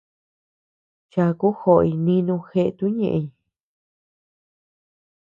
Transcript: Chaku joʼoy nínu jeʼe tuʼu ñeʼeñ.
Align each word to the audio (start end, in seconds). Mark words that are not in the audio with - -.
Chaku 1.11 1.47
joʼoy 1.59 1.89
nínu 2.05 2.35
jeʼe 2.51 2.71
tuʼu 2.77 2.93
ñeʼeñ. 2.97 3.25